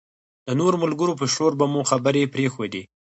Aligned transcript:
د 0.47 0.49
نورو 0.59 0.75
ملګرو 0.83 1.19
په 1.19 1.25
شور 1.33 1.51
به 1.59 1.65
مو 1.71 1.81
خبرې 1.89 2.31
پرېښودې. 2.33 2.83